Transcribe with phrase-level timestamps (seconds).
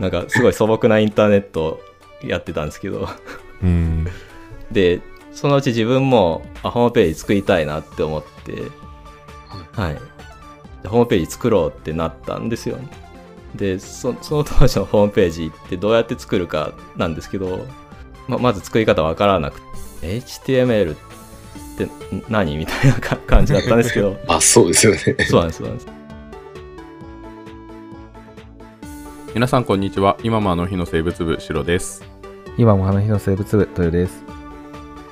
[0.00, 1.80] なんかすごい素朴なインターネット
[2.22, 3.08] やってたんですけど。
[3.62, 4.06] うん。
[4.70, 5.00] で
[5.32, 8.62] そのうち自分もあホームページ作りたいなって思って。
[9.72, 9.98] はい。
[10.82, 12.78] でホームページ作ろうってなったんですよ。
[13.54, 17.66] でそその当時のホームページってどうやって作るかなんですけど
[18.26, 19.60] ままず作り方わからなく
[20.00, 20.98] て HTML っ
[21.76, 21.88] て
[22.28, 22.56] 何？
[22.56, 24.16] みたいなか感じだったんですけど。
[24.26, 24.98] まあそうですよね。
[25.28, 26.01] そうなんですそうなんです
[29.34, 30.18] 皆さんこんにちは。
[30.22, 32.04] 今もあの日の生物部、シロです。
[32.58, 34.22] 今もあの日の生物部、豊です。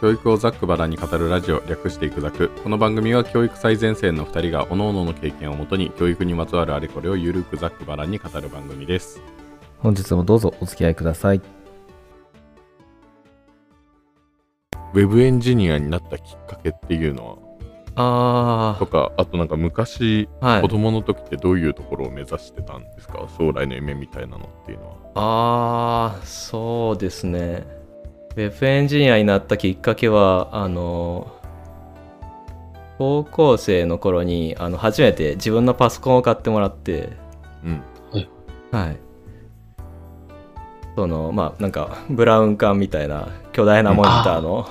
[0.02, 2.50] 教育をざっくばらんに語るラジオ、略していくざく。
[2.62, 9.22] この番組は教育最前線の2人が各々の経験をもとに教育にまつわるあれこれをゆるくざっくばらんに語る番組です。
[9.78, 11.40] 本日もどうぞお付き合いください。
[14.92, 17.49] ウェブエンジニアになったきっかけっていうのは？
[18.00, 20.62] あとか、あとなんか昔、あはい。
[20.62, 23.26] 子供の時ってどういうところを目指してたんですか？
[23.38, 24.94] 将来の夢みたいなのっていうのは。
[25.14, 27.66] ああそうですね。
[28.36, 31.32] ウェブエンジニアになったきっかけはあの
[32.98, 37.10] 高校生の頃にあの初めて自分のパソコンを買ってもらって。
[37.64, 37.82] うん。
[38.70, 38.96] はい。
[40.96, 44.68] そのまあなんかブラウン管みたいな巨大なモニターの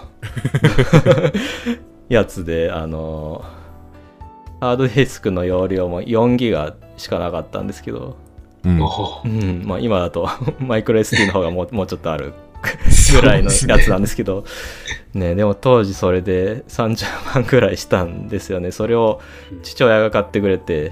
[2.10, 3.46] やつであの
[4.60, 8.18] ハードディスクの容量も4ギガしかなかったんですけど。
[8.66, 8.82] うん。
[8.82, 9.64] おうん。
[9.66, 10.28] まあ、今だと
[10.60, 14.44] マイクロ SD の方がもう もうちょっとあるーぐらいのやつなんですけど、
[15.14, 18.72] ね、でも当時それで30万ぐらいしたんですよね。
[18.72, 19.22] それを
[19.64, 20.92] 父親が買ってくれて、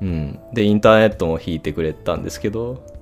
[0.00, 2.96] うん、でインターネットも引いてくれたんですけど。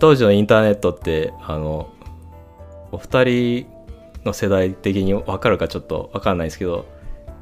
[0.00, 1.88] 当時のインターネットってあの
[2.90, 3.66] お二人
[4.24, 6.86] の世代的に分かるかちょっと分かんないですけど、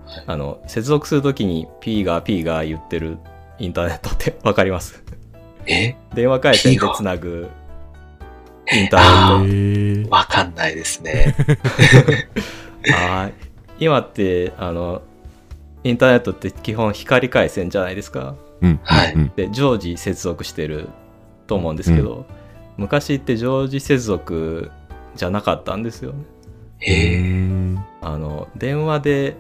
[0.07, 0.25] はい。
[0.27, 3.19] あの接続するときに P が P が言ってる
[3.59, 5.03] インターネットって 分かります？
[5.67, 5.97] え？
[6.15, 7.49] 電話回線でつなぐ
[8.73, 11.35] インターあネッーわかんないですね。
[11.39, 11.45] ト
[12.97, 13.33] あー
[13.79, 15.03] 今ってあの
[15.85, 18.35] インターネットって基本光回線じゃないですか？
[18.61, 18.81] うん。
[18.83, 19.15] はい。
[19.15, 19.33] うん。
[19.37, 20.89] で常時接続してる
[21.47, 22.27] と思うんですけど、
[22.77, 24.71] 昔って常時接続
[25.17, 26.25] じゃなかったんですよね
[26.83, 27.79] へえ。
[28.01, 29.37] あの電話で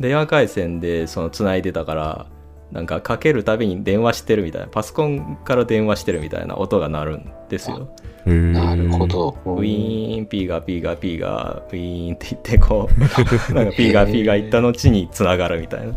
[0.00, 2.26] 電話回線でその繋いでたから
[2.72, 7.88] なんかかけるたびに電話してるみたいなパソコンから電話してるみたいな音が鳴るんですよ
[8.26, 9.06] なるほ。
[9.06, 9.36] ど。
[9.44, 13.00] ウィーン P が P が P がウィーンって言ってこう
[13.54, 15.94] なんか P が P が言った後に繋がるみたいな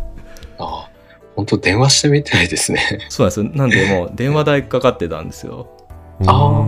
[0.59, 0.88] あ
[1.36, 2.80] 本当電話してみたいですね。
[3.09, 5.68] そうなんですよなんでもう電話代かかってたんですよ
[6.28, 6.66] あ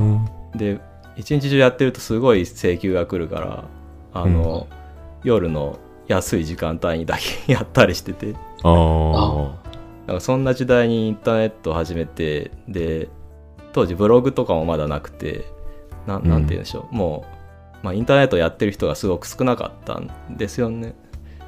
[0.55, 0.79] で
[1.15, 3.63] 一日中やってるとすごい請求が来るから
[4.13, 4.67] あの、
[5.23, 8.35] 夜の安い時間帯にだけやったりしてて。
[8.63, 9.61] あー。
[10.07, 13.07] なんかそんな時代にインターネットを始めてで
[13.71, 15.45] 当時ブログとかもまだなくて
[16.07, 16.29] なうん。
[16.29, 17.25] なんて言うんでしょう、も
[17.83, 20.95] う、まあ、インターネットやってる人がすごく少なかったんですよね。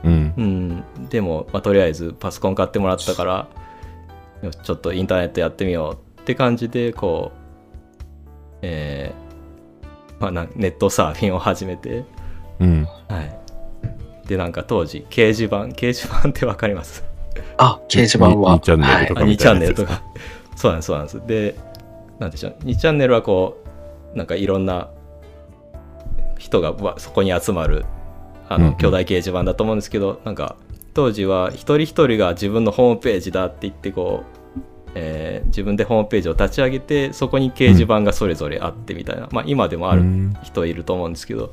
[0.03, 0.33] うん。
[0.37, 1.09] うん。
[1.09, 3.47] でも、まあ、とりあえずパソコン買ってもらったから
[4.51, 7.43] ちょっとインターネットやってみようって感じでこう
[8.61, 12.05] えーまあ、ネットサーフィンを始めて
[12.63, 12.87] うん。
[13.07, 14.27] はい。
[14.27, 17.03] でなんか当時掲示板掲示板ってわかります？
[17.57, 18.53] あ、掲示板は。
[18.55, 20.01] ににチャンネルとあか？2チャンネルとか。
[20.55, 21.27] そうなんですそうなんです。
[21.27, 21.55] で
[22.19, 23.63] なんでしょう2チャンネルはこ
[24.13, 24.89] うなんかいろんな
[26.37, 27.85] 人がわそこに集まる
[28.49, 28.69] あうんうん。
[28.71, 30.55] の巨大掲示板だと思うんですけど、なんか
[30.93, 34.23] 当時は一人一人が自分のホームページだって言ってこ
[34.55, 34.59] う、
[34.95, 40.33] えー自分でホームページを立ち上げてそこに掲示板がそれぞれあってみたいな、まあ今でもあるうん。
[40.43, 41.51] 人いると思うんですけど、うん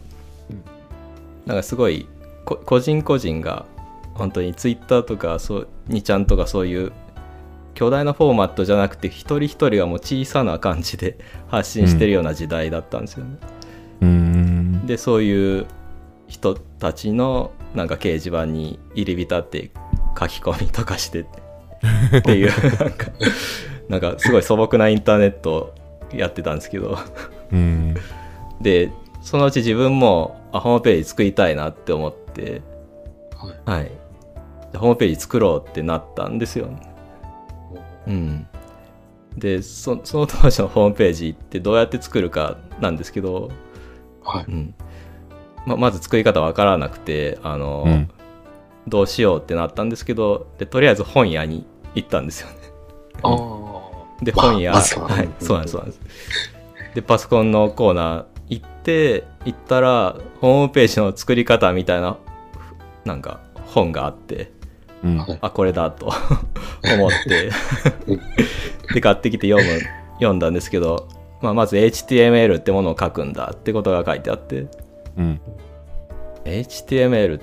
[1.46, 2.06] なんかすごい
[2.44, 3.66] こ個人個人が
[4.14, 6.92] 本当にツイッターとかそう2ちゃんとかそういう
[7.74, 11.18] 巨大なフォーマットじゃなくて一人一人がもう小さな感じで
[11.48, 13.36] 発信してるような時代だったんですよね。
[14.02, 14.86] うん。
[14.86, 15.66] でそういう
[16.28, 19.70] 人たちのなんか掲示板に入り浸って
[20.18, 23.06] 書き込みとかしてっていうなんか
[23.88, 25.74] なんかすごい素朴なインターネットを
[26.14, 26.98] やってたんですけど
[27.52, 27.94] うん。
[28.60, 32.62] でそのうち自分もあホームページ作りたいなって思って
[33.64, 33.80] はい。
[33.80, 33.90] はい。
[34.72, 36.68] でホームページ作ろうってなったんですよ
[38.06, 38.46] うん。
[39.36, 43.50] でそその当時のホームページってどうやって作るかなんですけど、
[44.22, 44.44] はい。
[44.48, 44.74] うん。
[45.66, 48.10] ままず作り方わからなくてあの、うん。
[48.88, 52.56] どうしようってなったんですけどでとりあえず本屋に行ったんですよね。
[53.22, 54.24] ああ。
[54.24, 55.26] でまあ本屋、まずははい。
[55.26, 56.00] うんそうなんですそうなんです。
[56.94, 62.18] でパソコンのコーナー行って行ったらホームページの作り方みたいな
[63.04, 64.52] なんか本があって
[65.02, 65.18] うん。
[65.18, 65.38] はい。
[65.40, 66.06] あこれだと
[66.94, 67.50] 思って。
[68.06, 68.20] うん。
[68.92, 69.80] で買ってきて読む
[70.14, 71.08] 読んだんですけど、
[71.40, 74.66] まあ、まず HTML ってものを書くんだってことが書いてあって
[75.16, 75.40] うん。
[76.44, 77.42] HTML っ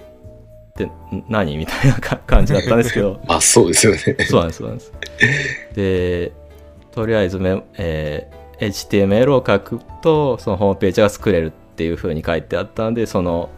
[0.75, 0.92] てん
[1.30, 3.19] 何みたいなか感じだったんですけど。
[3.27, 4.00] まあそうですよね。
[4.25, 4.94] そうなんですそうなんです。
[5.74, 6.31] で
[6.92, 13.50] とりあえずめ、えー HTML を書くとそのホームページが作れるっていう風に書いてあったんでその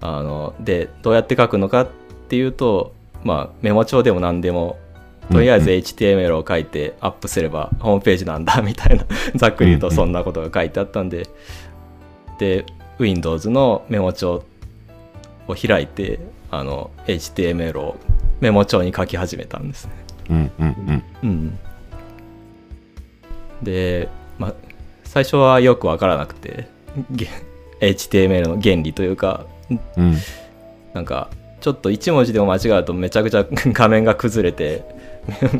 [0.00, 1.88] あのでどうやって書くのかっ
[2.28, 2.92] ていうと
[3.22, 4.78] まあメモ帳でも何でも
[5.30, 11.26] とりあえず HTML を書いてアップすればホームページなんだ みたいなざっくり言うとそんなことが書いてあったんで
[12.38, 12.64] で
[12.98, 14.44] Windows のメモ帳
[15.48, 16.20] を開いて
[16.50, 17.96] あの HTML を
[18.40, 19.92] メモ帳に書き始めたんですね。
[20.30, 21.02] うんうんうん。
[21.22, 21.58] うん、
[23.62, 24.08] で、
[24.38, 24.54] まあ、
[25.04, 26.68] 最初はよく分からなくて
[27.10, 27.28] げ
[27.80, 29.46] HTML の原理というか
[29.96, 30.16] うん。
[30.94, 31.30] なんか
[31.60, 34.84] ちょっと1文字でも間違うとめちゃくちゃ 画面が崩れて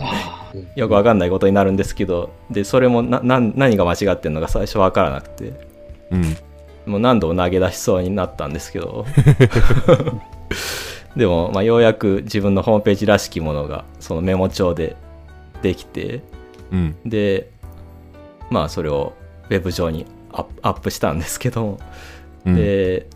[0.76, 5.52] よく分かんないことになるんですけどでそれもなな何が間違ってんのか最初分からなくて
[6.10, 6.36] うん。
[6.86, 9.04] もう何度も投げ出しそうになったんですけど
[11.16, 14.96] でも、まあ、ようやく自分のホームページらしきものがそのメモ帳で
[15.62, 16.22] できて
[16.72, 16.96] うん。
[17.04, 17.50] で
[18.50, 19.14] まあそれを
[19.48, 21.78] ウェブ上にアップアップしたんですけども、
[22.44, 22.56] うん。
[22.56, 23.06] で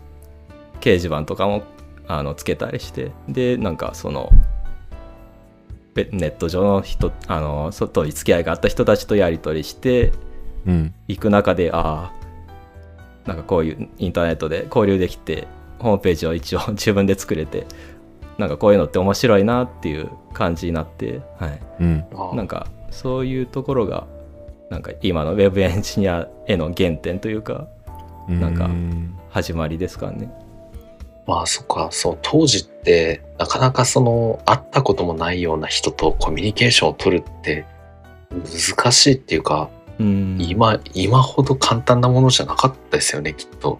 [0.79, 1.63] 掲示板とかも
[2.07, 4.29] あのつけたりしてでなんかその
[5.93, 10.11] べネット上の人あの外に付き合いがあった人たちとやり取りして
[10.65, 10.93] うん。
[11.07, 15.47] いく中でああなんかこういうインターネットで交流できて
[15.79, 17.65] ホームページを一応 自分で作れて
[18.37, 22.05] なんかこういうのって面白いなっていう感じになって、はい、うん。
[22.33, 24.07] なんかそういうところが
[24.71, 27.67] なんか今のウェブエンジニアへの原点というか
[28.27, 30.31] なんかうん始まりですかね。
[31.25, 37.65] まあそっか、そう、当時ってなかなかその会ったこともないような人とコミュニケーションを取るって
[38.31, 39.69] 難しいっていうか、
[39.99, 43.79] うん、今、今ほど簡単なものじゃなかったですよね、きっと。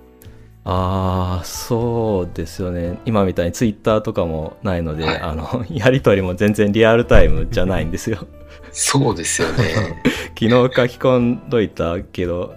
[0.63, 8.27] ああそうですよね今みたいにツイッターとかもないので、はいあの やり取りも全然リアルタイムじゃないんですよ。
[8.71, 10.01] そうですよね。
[10.39, 12.55] 昨日書き込んどいたけど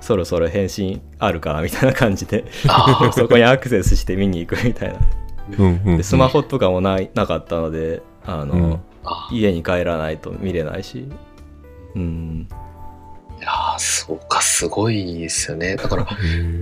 [0.00, 2.44] そろそろ返信あるかなみたいな感じで
[3.14, 5.96] そこにアクセスして見に行くみたいな。
[5.96, 8.80] でスマホとかもないなかったのであの、うん。
[9.04, 11.08] あ家に帰らないと見れないし。
[11.94, 12.48] うん。
[13.40, 15.76] いやーそうか、すごいですよね。
[15.76, 16.06] だから、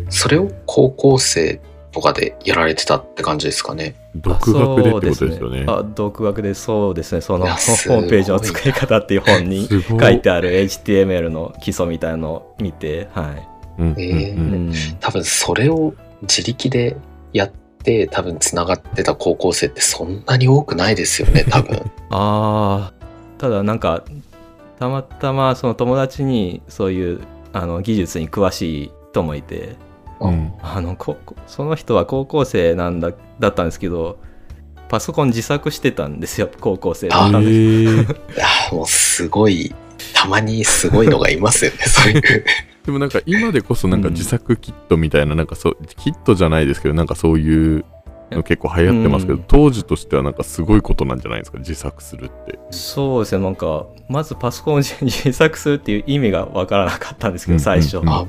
[0.09, 1.61] それを高校生
[1.93, 3.95] とかでやられてたって感じですかね。
[4.15, 5.65] 独学でってことですよね。
[5.69, 7.21] あ独学でそうですね。
[7.21, 13.49] そのホームページの作り方っていう本に書いてある HTML の基礎みたいなのを見てはい、
[13.79, 14.73] えーうんうん。
[15.01, 16.97] 多分それを自力で
[17.33, 17.53] やっ
[17.83, 21.91] て、多分つながってた高校生ってそんなに多くないですよね、 多分。
[22.11, 23.01] あー。
[23.41, 24.05] ただなんか
[24.79, 27.21] たまたまその友達にそういう
[27.55, 29.90] あの技術に詳しい人もいてうん
[30.21, 34.19] あのここその人は高校生なんだだったんですけど
[34.91, 37.53] パソコン自作してたんですよ高校生だったんです。
[37.53, 38.03] へー。
[38.35, 39.73] いやーもうすごい、
[40.13, 42.23] たまにすごいのがいますよね、 そういう。
[42.85, 47.85] でもなんか今でこそなんか自作キットみたいな、なんかそう、キットじゃないですけど、なんかそういうの
[48.31, 49.45] 結構流行ってますけど、うん。
[49.47, 52.59] 当時としてはなんかすごいことなんじゃないですか、自作するって。
[52.71, 53.45] そうですね。
[53.45, 58.09] なんかまずパソコンを自自作するっていう意味がわからなかったんですけど最初、うんうん。
[58.11, 58.29] あ、うん。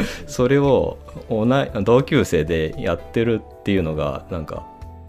[0.26, 0.98] それを
[1.30, 4.66] 同い同級生でやってるっていうのがなんか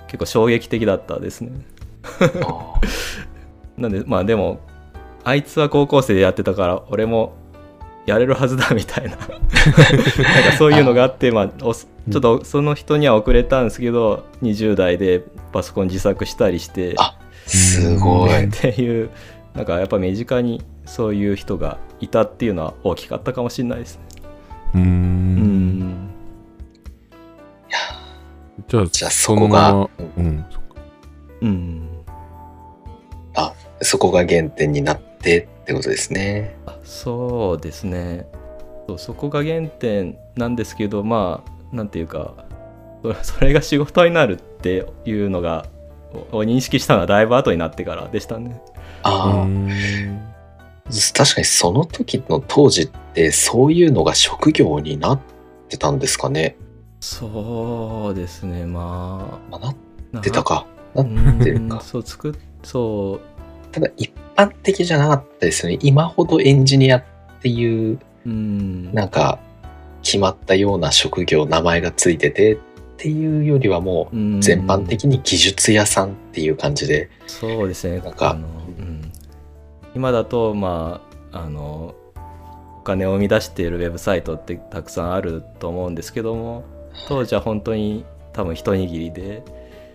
[0.08, 1.52] 結構衝撃的だったですね。
[2.46, 2.74] あ
[3.78, 4.60] なんでまあでも
[5.24, 7.34] あいつは高校生でやってたから俺も
[8.06, 9.12] やれるはずだみたいな。
[9.18, 18.46] なんかそういうのがあってまあおちょっとその人には遅れたんですけど20代でパソコン自作したりしてあすごい。
[18.46, 19.10] っていう
[19.54, 24.02] なんかやっぱ身近にそういう人がいたっていうのは大きかったかもしれないですね。
[24.76, 24.82] うん。
[24.82, 26.10] ん。
[28.68, 30.26] じゃあ、じゃあそこが、のうん。
[30.26, 30.76] うん、そっか。
[31.42, 31.92] うん。
[33.82, 36.56] そこが原点になってってことですね。
[36.66, 38.28] あそうですね
[38.88, 42.46] そうそこが原点なんですけどまあなんていうか
[43.04, 45.66] そ それが仕事になるっていうのが
[46.32, 48.62] をを認識したのはだいぶ後になってからでしたね。
[49.04, 49.48] あ
[51.16, 55.20] 確かにその時の当時ってそういうのが職業になっ
[55.70, 56.58] てたんですかね。
[57.00, 59.76] そうですねままあ、なっ
[60.16, 60.66] あてたか。
[60.94, 61.82] ななってるか。
[61.82, 65.80] そう作っそうただ一般的じゃなかったですよね。
[65.82, 67.04] 今ほどエンジニアっ
[67.42, 68.94] ていううん。
[68.94, 69.40] なんか
[70.04, 72.58] 決まったような職業名前がついててっ
[73.02, 78.00] っていうよりはもう全般的に技術屋さんっていう感じで、そうですね。
[78.00, 79.12] なんかうん、
[79.96, 81.96] 今だとまああの
[82.80, 86.64] お金を生み出しているウェブサイトってたくさんあると思うんですけども
[87.08, 89.44] 当時は本当に多分一握りで、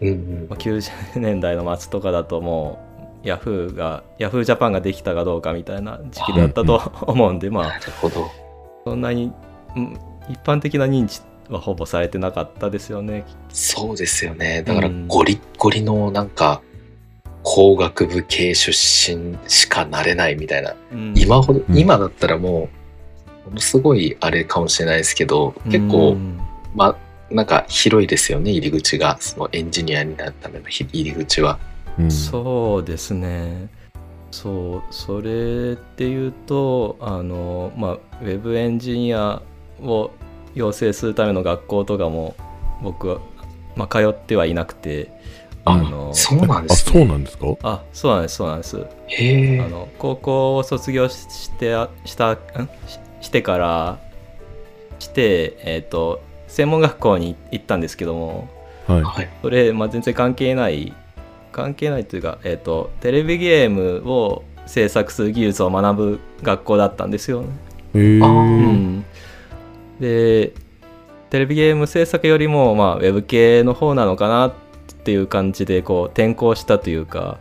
[0.00, 2.86] うんうんまあ、90年代の末とかだともう
[3.26, 8.30] ヤフーがヤフージャパンができたかどうかみたいな時期だったと思うんでまあなるほど。
[8.85, 9.33] そんなに、
[9.76, 13.25] うん一般的な認知はほぼされてなかったですよね。
[13.49, 14.62] そうですよね。
[14.62, 16.62] だからうんゴリッゴリのなんか
[17.42, 20.75] 工学部系出身しかなれないみたいな。
[20.92, 22.68] うん今ほど、うん今だったらも
[23.47, 26.40] う、ものすごいあれかもしれないですけど、結う構、ん
[26.75, 26.97] まあ、
[27.35, 29.16] なんか広いですよね、入り口が。
[29.21, 31.59] そのエンジニアになるための入り口は。
[31.99, 33.69] うんそうですね。
[34.31, 39.41] そう、それっていうと、あの、まあ、ウェブエンジニア
[39.83, 40.11] を
[40.55, 42.35] 養成するための学校とかも、
[42.83, 43.21] 僕は、
[43.76, 45.11] まあ、通ってはいなくて、
[45.65, 47.00] ああの、そうなんであ、すね。
[47.00, 47.47] そうなんですか？
[47.62, 48.87] あ、そうなんです、そうなんです。
[49.09, 49.69] へえあ。
[49.69, 51.75] の高校を卒業しして
[52.05, 52.37] したん？
[52.87, 53.99] ししてから
[54.99, 58.49] して、えー、と専門学校に行ったんですけども
[58.87, 59.03] はい。
[59.03, 59.29] はい。
[59.43, 60.95] それ、まあ、全然関係ない
[61.56, 67.48] 関係ないというか、えー、とテレビゲームを制作する技術を学ぶ学校だったんですよね。
[67.94, 69.04] へーあーうん、
[69.98, 70.52] で
[71.30, 74.52] テレビゲーム制作よりも、まあ、ウェブ系の方なのかなっ
[75.04, 77.38] ていう感じでこう転校したというか。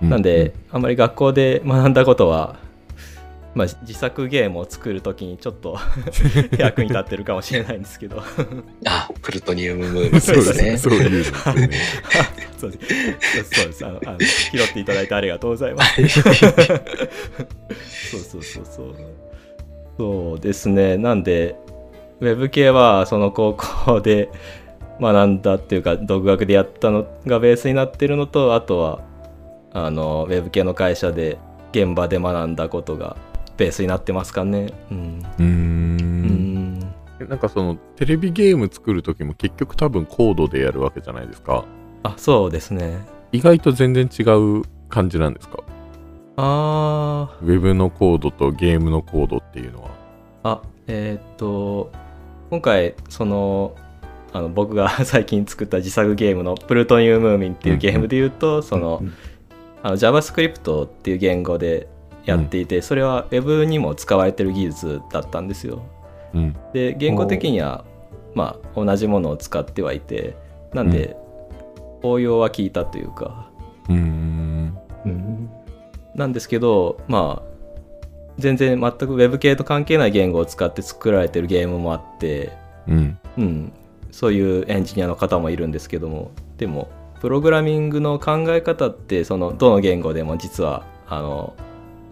[0.00, 2.54] うなんで、あんまり学校で学んだことは、
[3.56, 5.78] まあ、自作ゲームを作るときにちょっと
[6.58, 8.22] 役に立ってるかもしれないんですけど。
[8.84, 10.72] あ、プルトニウムムーブそうですね。
[10.72, 10.90] ですね。
[10.90, 11.70] そうですね。
[12.60, 13.60] そうです。
[13.60, 13.86] そうです。
[13.86, 16.06] あのあの拾っていただいてありがとうございます。
[16.20, 16.32] そう
[18.20, 18.94] そうそうそう。
[19.96, 20.98] そうですね。
[20.98, 21.56] なんで
[22.20, 24.28] ウェブ系はその高校で
[25.00, 29.00] 学んだっていうか独学でやったのがベースになってるのとあとは
[29.72, 31.38] あのウェブ系の会社で
[31.72, 33.16] 現場で学んだことが
[33.56, 34.72] ベースになってますかね。
[34.90, 35.22] うん。
[35.38, 35.96] うん。
[36.78, 36.80] ん
[37.28, 41.64] なんかそのテレビゲーム作る時も結局多分コードでやるわけじゃないですか。
[42.02, 42.98] あそうですね。
[43.32, 45.58] 意外と全然違う感じなんですか？
[46.36, 47.44] あー。
[47.44, 49.90] ウェブのコードとゲームのコードっていうのは。
[50.44, 51.90] あえーっと
[52.50, 53.74] 今回その
[54.32, 59.14] あの僕が最近作った自作ゲームの「プルトニウムーミン」っていうゲームで言うと、そのうん。
[59.82, 61.86] あの JavaScript っていう言語で
[62.26, 65.82] やっていて、それは Web にも使われてる技術だったんですよ。
[66.34, 66.56] うん。
[66.72, 67.84] で言語的には
[68.34, 70.36] まあ同じものを使ってはいて
[70.74, 71.16] なんで、
[72.02, 73.50] 応用は効いたというか。
[73.88, 74.76] うん
[76.16, 77.56] なんですけどまあ
[78.38, 82.52] 全然全く Web 系と関係ない言語を使って作られてるゲームもあって、
[82.88, 83.18] うん。
[83.38, 83.72] うん、
[84.10, 86.88] そういうエンジニアの方もいるんですけどもでも
[87.20, 91.54] プログラミングの考え方ってそのどの言語でも実はあの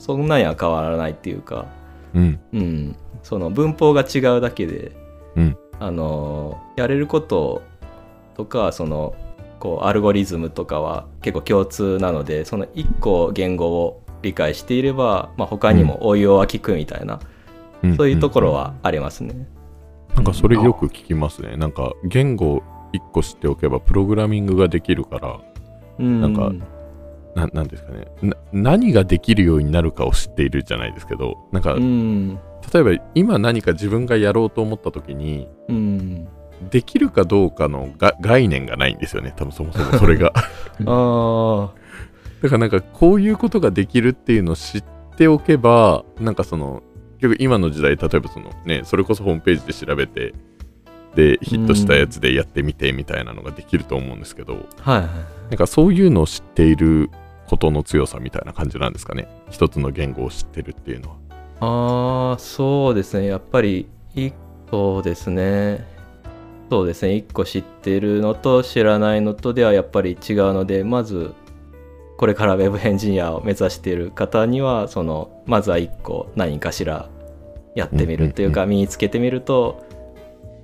[0.05, 1.65] そんなには変わらないっていうか、
[2.13, 2.39] うん。
[2.53, 4.93] うん、その文法が違うだけで、
[5.35, 5.57] うん。
[5.81, 7.63] あのやれること
[8.37, 9.15] とかその
[9.59, 17.19] こうアルゴリズムとかは結構共通なのでその1個言語を理解していれば、まあ、他にも応用は効くみたいな、
[17.83, 17.97] うん。
[17.97, 19.35] そういうところはありますね。
[20.15, 21.57] なんかそれよく聞きますね。
[21.57, 25.41] なんか言語1個知っておけばプログラミングができるから、
[25.99, 26.53] うん、なんか
[27.35, 28.37] ななんですかねな。
[28.53, 32.39] 何ができるようになるかを知っているじゃないですけど、なんかうん
[32.73, 36.29] 例えば今何か自分がやろうと思った時に、うん、
[36.71, 39.33] できるかどうかのが概念がないんですよね。
[39.37, 40.33] 多分そもそも それが。
[40.87, 41.73] あ
[42.43, 44.85] だからなんかこういうことができるっていうのを知っ
[45.17, 46.83] ておけば、なんかその、
[47.21, 50.35] 結局今の時代、例えばそのね、それこそホームページで調べて、
[51.15, 55.09] で、ヒットしたやつでやってみてみたいなのができると思うんですけど、あはいはい
[55.51, 57.11] なんかそういうのを知っている
[57.49, 59.29] ことの強さみたいな感じなんですかね。
[59.51, 61.17] 一つの言語を知ってるっていうのは。
[61.61, 63.27] ああそうですね。
[63.27, 64.35] やっぱり一
[64.71, 65.87] 個ですね。
[66.71, 67.15] そうですね。
[67.15, 71.35] 一個知ってるのと知らないのとではやっぱり違うのでまず
[72.17, 77.09] これからウェブエンジニアを目指している方にはそのまずは一個何かしら
[77.75, 79.85] やってみるっていうか身につけてみると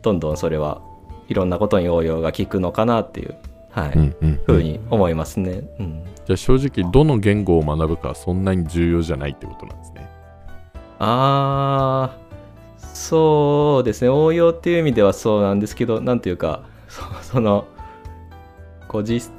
[0.02, 0.80] どんどんそれは
[1.28, 3.36] いろんなことに応用が効くのかなっていう、
[3.70, 4.14] はい。
[4.46, 5.62] ふうに思いますね。
[5.78, 10.08] うんじゃあ正直どの言語を学ぶかそんなに重要じゃないってことなんですね。
[11.00, 17.02] あーそうですね応用っていう意味ではそうなんですけどなんていうかそ
[17.34, 17.64] その
[18.86, 19.32] こう実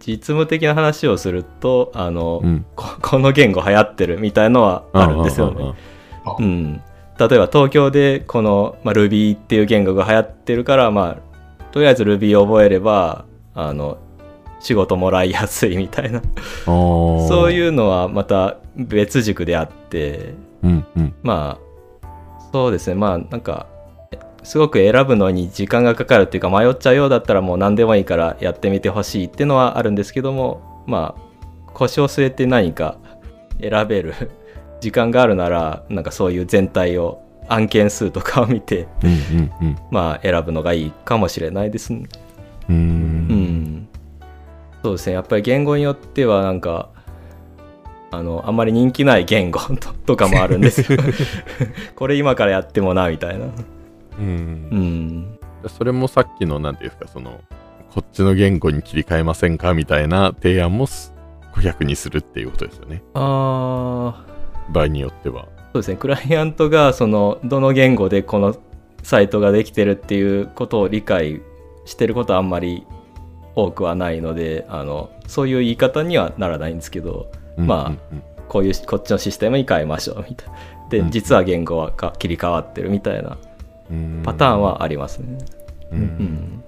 [0.00, 2.66] 実務的な話をするとあの、うん。
[2.76, 5.72] ここの言語流行ってるみたいのはあるんですよね。
[6.38, 6.80] うん、例
[7.36, 13.96] えば東京でこの、まあ、Ruby っていう言語が流行ってるから、まあ、とりあえず Ruby を覚えればあの
[14.60, 16.22] 仕事もらいやすいみたいな。
[16.64, 20.34] そそういうのはまた別軸であって。
[20.62, 21.14] うんうん。
[21.22, 21.58] ま
[22.02, 22.08] あ
[22.52, 22.94] そうですね。
[22.94, 23.66] まあなんか
[24.42, 32.96] すごく選ぶのに時間がかかるっていうか迷っちゃうようだったらもう何でもいいからやってみてほしいっていうのはあるんですけどもまあ腰を据えて何か
[33.60, 34.14] 選べる
[34.80, 39.76] 時間があるならなんかそういう全体を案件数とかを見てうん。
[39.90, 42.04] まあ選ぶのがいいかもしれないですね。
[42.70, 43.17] うん、
[44.82, 45.14] そうですね。
[45.14, 46.90] やっぱり言語によってはなんか
[48.10, 50.98] あのあんまり人気ない言語 ととかもあるんですよ。
[51.96, 53.46] これ今からやってもなみたいな。
[54.18, 54.24] うん。
[54.24, 55.38] うん。
[55.68, 57.40] それもさっきの何ていうんですかその
[57.92, 61.14] こっちの言語に切り替えませんかみたいな提案もす
[61.52, 63.02] 顧客にするっていうことですよね。
[63.14, 64.72] あー。
[64.72, 65.46] 場合によっては。
[65.72, 65.96] そうですね。
[65.96, 68.56] クライアントがそのどの言語でこの
[69.02, 71.40] サイトができてるっていうことを理解
[71.84, 72.86] してることはあんまり
[73.64, 78.22] 多くはないのであのそういう言い方にはならないんですけどまあうんうん。
[78.48, 80.54] こういうこっちのシステムに変えましょうみたいな。
[80.88, 81.10] で、うん。
[81.10, 83.36] 実は言語はか切り替わってるみたいな
[83.90, 84.22] うん。
[84.24, 85.38] パターンはありますね。
[85.92, 85.98] うん。
[85.98, 86.64] うん。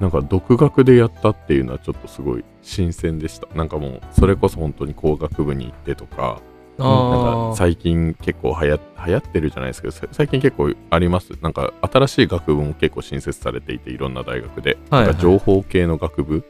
[0.00, 3.46] なんか独学でやったっていうのはちょっとすごい新鮮でした。
[3.54, 6.40] なんかもうそれこそ本当に工学部に行ってとか
[6.78, 7.52] なんか。
[7.56, 11.32] 最近結構はや流行ってるじゃないですけどさ最近結構あります？
[11.42, 16.44] なんか新しい学部も結構新設されていていろんな大学で、はいはいなんか情報系の学部？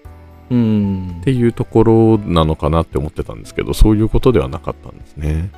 [0.50, 1.24] うんっ。
[1.24, 5.50] ていうところなのかなって思ってたんですけどそういうことではなかったんですね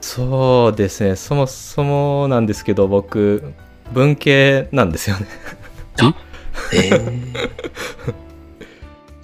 [0.00, 1.14] そうですね。
[1.16, 3.52] そもそもなんですけど、僕、
[3.92, 5.26] 文系なんですよね。
[6.72, 7.34] えー、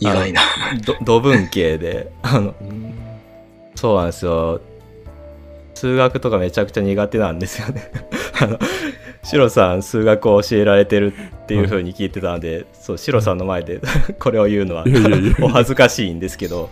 [0.00, 0.42] 意外な。
[0.84, 2.12] ど土文系で。
[2.22, 2.54] あの、
[3.76, 4.60] そうなんですよ。
[5.74, 7.90] 数学とかめちゃくちゃ苦手なんですよね。
[8.40, 8.58] あの、
[9.22, 13.80] シロさん、数学を教えられてるっていう風に聞いてたので、そう、シロさんの前で
[14.18, 14.84] これを言うのは
[15.42, 16.70] お恥ずかしいんですけど、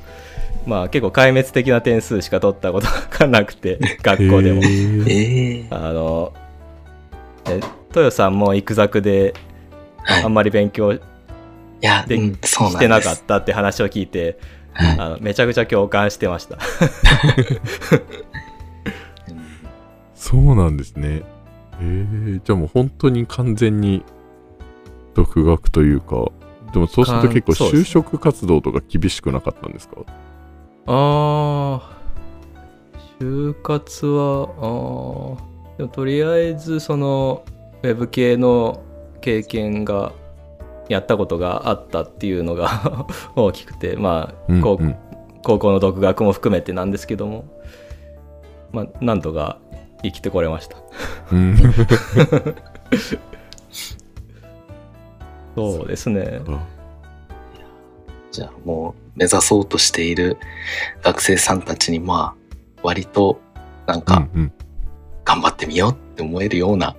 [0.67, 2.87] まあ結構壊滅的な点数しか取ったこと
[3.19, 4.63] がなくて、 学校でも。
[4.63, 6.33] えー、あの、
[7.47, 9.35] え豊さんも育作で
[10.03, 10.23] はい。
[10.25, 11.01] あんまり勉強い
[11.81, 14.37] や、でうん、してなかったって話を聞いて、はい
[14.77, 16.57] あのめちゃくちゃ共感してました。
[16.57, 16.59] う
[19.33, 19.45] ん
[20.15, 21.23] そうなんですね。
[21.81, 24.03] へえじゃあもう本当に完全に
[25.15, 26.27] 独学というか
[26.73, 29.97] でもそうすると結構就職活動とか厳しくなかったんですか？
[30.87, 35.79] あー、就活は、あー。
[35.79, 37.45] でもとりあえずその
[37.83, 38.83] ウェブ系の
[39.21, 40.13] 経験が
[40.89, 44.97] やったことがあったっていうのが 大きくて、まあ、高うんうん。
[45.43, 47.45] 高校の独学も含めてなんですけども、
[48.73, 49.59] まあ、なんとか
[50.03, 50.77] 生きてこれました。
[51.33, 51.57] うん。
[55.55, 55.87] そう。
[55.87, 56.41] ですね。
[56.49, 56.67] あ
[58.35, 60.39] じゃあもう目指そうとしている
[61.03, 63.41] 学生さんたちにまあ割と
[63.87, 64.27] なんうか
[65.25, 66.97] 頑張ってみようって思えるような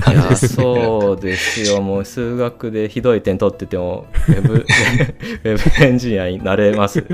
[0.00, 0.48] 感じですね。
[0.48, 7.04] そうですよ、もう数学でひどい点取ってても、ウェブ ウェブエンジニアになれますよ。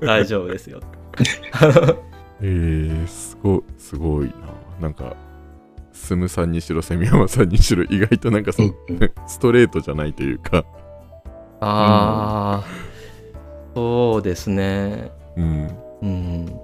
[0.00, 0.80] 大丈夫ですよ。
[2.40, 4.32] えー、すごいすごいな
[4.80, 5.16] なんか
[5.92, 10.64] スムさんにしろセミヤマさんにしろ意外となんかそうう、んうんストレートじゃないというか
[11.60, 12.64] ああ、
[13.74, 15.10] そうですね。
[15.36, 15.68] うん
[16.02, 16.60] うん。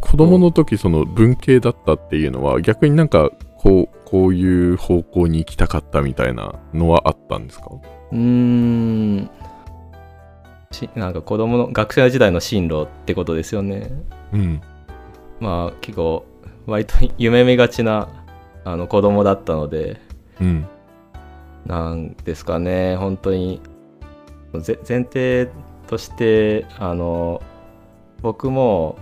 [0.00, 7.66] 子供の時その文系だったっていうのは逆になんかこうこういう方向に行きたかったみたいなのはあったんですか？
[8.12, 9.30] うーん。
[10.70, 13.90] しなんか子供の学生時代の進路ってことですよね。
[14.32, 14.60] うん
[15.40, 16.24] まあ結構
[16.66, 18.08] 割と夢見がちな
[18.64, 20.00] あの子供だったので、
[20.40, 20.64] うん
[21.66, 23.60] なんですかね、本当に
[24.60, 25.48] ぜ前提
[25.88, 27.42] としてあの
[28.22, 28.96] 僕も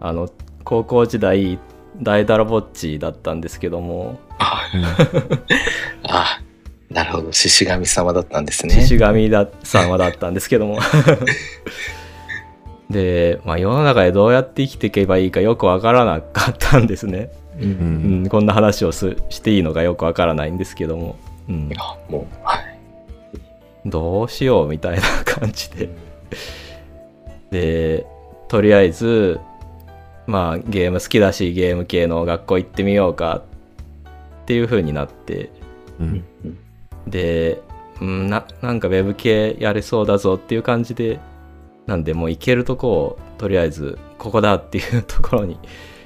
[0.00, 0.30] あの
[0.64, 1.58] 高校時代
[2.02, 4.62] 大だらぼっちだったんですけどもあ
[6.04, 6.40] あ、
[6.90, 7.32] なるほど。
[7.32, 8.74] 獅子神様だったんですね。
[8.74, 10.78] 獅子神だ様だったんですけども
[12.90, 17.64] で、まあ、世の中でどうやって生きていけばいいかよくわからなかったんですね、う。
[17.64, 21.16] うんんうん、こんな話をすしていいのかよくわからないんですけども、
[21.48, 21.70] うん
[22.08, 22.80] もう、はい。
[23.86, 25.88] どうしようみたいな感じで
[27.50, 28.06] で
[28.48, 29.40] とりあえず
[30.30, 33.42] まあゲーム好きだしゲーム系の学校行ってみようか
[34.42, 35.50] っていう風になって。
[35.98, 36.24] うん。
[36.44, 36.58] うん。
[37.10, 37.60] で、
[38.00, 41.18] うん、ななんかウェブ系やれそうだぞっていう感じで
[41.86, 45.58] なんでもう行けるとこをとりあえずここだっていうところに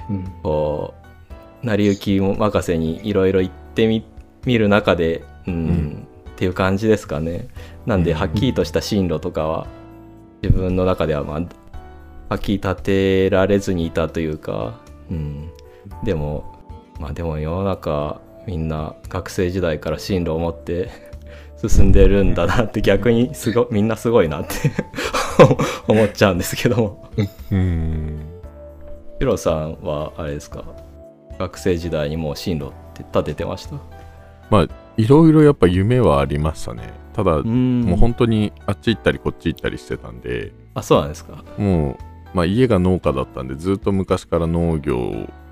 [0.09, 0.23] うん。
[0.41, 0.93] こ
[1.63, 4.03] う成り行きも任せにいろいろ行ってみ
[4.45, 6.07] 見る中で、うん、うん。
[6.31, 7.47] っていう感じですかね。
[7.85, 8.17] なんで、うん。
[8.17, 9.67] はっきりとした進路とかは、
[10.41, 11.41] 自分の中では、まあ、
[12.39, 15.49] きり立てられずにいたというか、うん。
[16.03, 16.43] でも、
[16.99, 20.89] まあでも世の中、みんな学生時代から進路を持って
[21.67, 24.53] 進んでるんだなって逆にすごみんなすごいなって
[25.87, 27.09] 思っちゃうんですけども。
[27.51, 28.19] うん。
[29.19, 30.63] ヒロさんはあれですか？
[31.39, 33.75] 学生時代にもう進路って立ててました？
[34.49, 36.93] まあいろいろやっぱ夢はありましたね。
[37.13, 37.81] ただ、ん。
[37.81, 40.51] もう本当にあっち行ったりこっち行ったりしてたんで。
[40.73, 41.43] あそうなんですか？
[41.57, 41.95] もう、
[42.35, 44.97] まあ、家が農家だったんでずっと昔から農業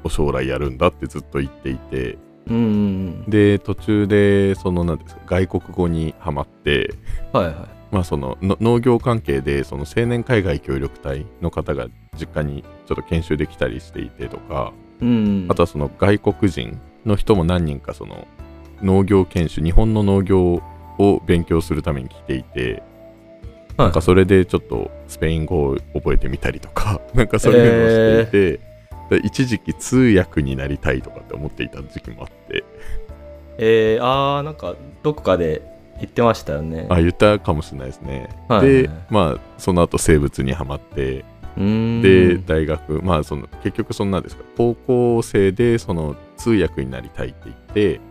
[0.03, 2.17] を将来やるんだってずっと言っていて。
[2.45, 6.87] うんうんで途中でその何ですか外国語にはまって。
[7.33, 7.55] うんはいはい。
[7.89, 11.87] まあそのの農業関係でその青年海外協力隊の方が
[12.19, 14.73] 実家にちょっと研修できたりしていてとか。
[14.99, 18.27] うんあとはその外国人の人も何人かその
[18.81, 20.61] 農業研修日本の農業
[20.99, 22.73] を勉強するために来ていて。
[22.73, 22.92] は
[23.77, 28.59] なんかそれでちょっとスペイン語を覚えてみたりとか なんかそういうのをしてい
[29.09, 32.63] て、で一時期通訳になりたいとかって思っていた時期もあって。
[33.57, 35.61] えー、あーなんかどこかで
[35.99, 36.87] 言ってましたよね。
[36.89, 38.67] あ言ったかもしれないですね、はい。
[38.67, 41.23] でまあその後生物にはまって
[41.55, 44.43] で大学まあその結局そんなですか。
[44.57, 48.01] 高校生でその通訳になりたいって言って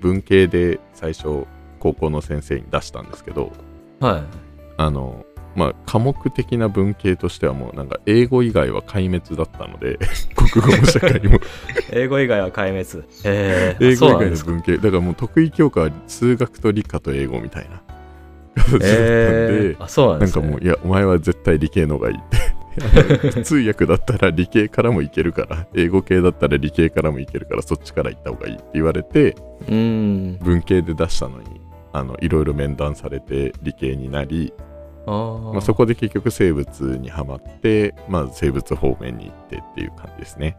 [0.00, 1.46] 文系で最初
[1.80, 3.52] 高校の先生に出したんですけど
[4.00, 4.43] はい
[4.76, 9.98] あのまあ科目的な文系としてはもうなんか英語以外は壊滅だったので
[10.34, 11.38] 国語も社会も。
[11.92, 13.06] 英語以外は壊滅。
[13.24, 14.76] えー、英語以外の文系。
[14.76, 17.82] だからもう得意教科は数学と理科と英語みたいな。
[18.56, 20.44] 形だったんで、えー、あそうなんなんですね。
[20.44, 22.54] かもういやお前は絶対理系の方がいいって。
[23.44, 29.36] 通訳だったら理系からもいけるから英語系だったら理系からもいけるからそっちから行った方がいいって言われて
[29.68, 30.38] うーん。
[30.42, 31.60] 文系で出したのに
[31.94, 34.52] あのいろいろ面談されて理系になり、
[35.06, 40.56] まあ、そこで結局生物にはまって、まあ、生物方面に行ってっていう感じですね。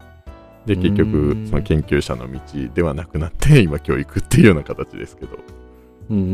[0.64, 1.46] で結う局ん。
[1.46, 2.40] その研究者の道
[2.74, 5.36] ではなくなって 今教育っていうような形ですけど、
[6.10, 6.32] うんうんうう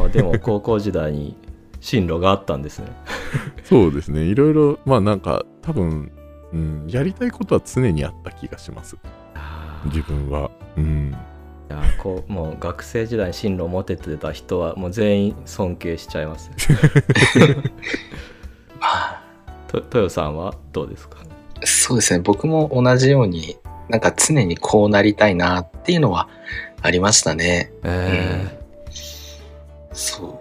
[0.00, 0.02] ん。
[0.02, 1.36] ん、あでも高校時代に
[1.80, 2.86] 進路があったんですね。
[3.62, 4.22] そうですね。
[4.22, 6.10] いろいろまあなんか多分、
[6.54, 8.96] うん、やりたいことは常にあった気がします。
[9.84, 10.50] 自分は。
[10.78, 11.12] うん。
[11.12, 11.33] い
[11.74, 16.50] やこうもう学生時代に進路を持ててた人はもう全員尊敬しちゃいます
[18.80, 19.22] まあ、
[19.68, 21.18] と豊さんはどうですか？
[21.64, 22.20] そうですね。
[22.20, 23.56] 僕も同じように、
[23.88, 26.28] なんか常にこうなりたいなっていうのは
[26.82, 27.72] ありましたね。
[27.82, 28.58] え
[29.92, 30.40] そ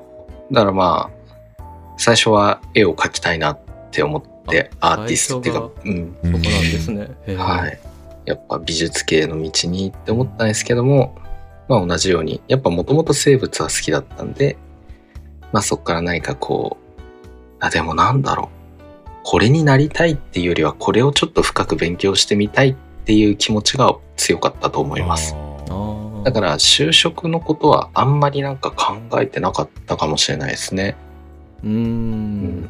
[0.49, 0.53] う。
[0.53, 1.09] だからま
[1.59, 1.63] あ、
[1.97, 3.59] 最初は絵を描きたいなっ
[3.91, 6.17] て思って、あアーティストっていうか、うん。
[6.23, 7.79] うんー、そこなんですね、へーはい。
[8.25, 11.15] やっぱ美術系の道にって思ったんですけども、
[11.73, 14.57] まあ同じように、やっぱもともと生物は好きだったんで、
[15.51, 17.03] まあそこから何かこう、
[17.59, 19.09] あ、でもなんだろう。
[19.23, 25.35] これになりたいっていうよりは、これをちょっと深く勉強してみたいっていう気持ちが強かったと思います。
[26.23, 30.95] だから就職のことはあんまりなんか考えてなかったかもしれないですね。
[31.63, 32.69] うーん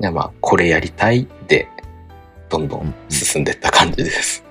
[0.00, 1.68] いやまあ、これやりたいで、
[2.50, 4.44] どんどうんん進んでった感じです。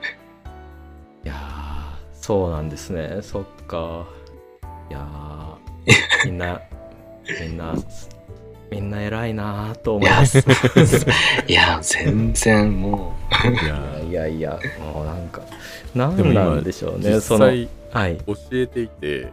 [2.23, 3.19] そうなんですね。
[3.21, 4.07] そっか。
[4.89, 6.23] いやー。
[6.31, 6.61] みんな
[7.41, 7.75] みんな
[8.71, 10.39] みんな偉いなーと思います。
[11.47, 13.13] いや、全然も
[13.61, 15.41] いやいやいやもうなんか
[15.93, 17.13] なんでも今なんでしょうね。
[17.13, 18.17] 実その際はい。
[18.25, 19.27] 教えていて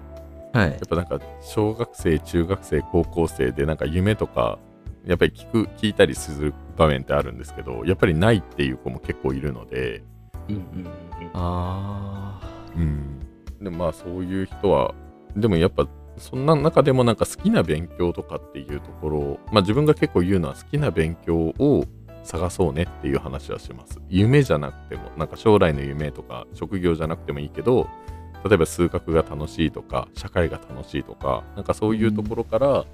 [0.53, 0.71] はい。
[0.71, 4.59] やっぱなんか小学生中学生高校生でなんか夢とか
[5.07, 10.03] やっぱり聞く聞いたりする場面ってあるんですけどやっぱりないっていう子も結構いるので、う、
[10.49, 10.91] うんうんうん。
[11.35, 12.30] あ
[12.81, 14.95] うん、でもまあそういう人は
[15.37, 21.85] でもやっぱそんな中でもなんか好きな勉強とかっていうところをまあ自分が結構言うのは好きな勉強を
[22.25, 24.01] 探そうねっていう話はします。
[24.09, 27.89] 夢じゃなくてもなんか将来の夢とか職業じゃなくてもいいけど
[28.45, 32.85] 例えば数学が楽しいとか社会が楽しいとかなんかそういうところから、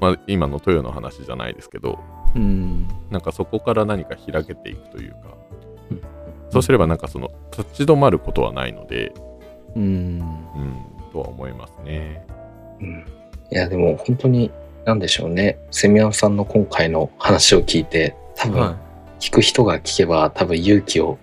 [0.00, 2.88] まあ今の豊の話じゃないですけどーうん。
[3.10, 5.37] なんかそこから何か開けていくというかうん
[6.50, 9.12] そうすればなんかその立ち止まることはないので
[9.76, 9.82] うん。
[9.82, 12.24] うんとは思いますね。
[12.80, 13.04] うん。
[13.50, 14.50] いや、でも本当に、
[14.84, 15.58] なんでしょうね。
[15.70, 18.76] セミヤンさんの今回の話を聞いて、多分、は
[19.20, 21.18] 聞く人が聞けば多分勇気を、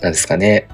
[0.00, 0.68] なんですかね、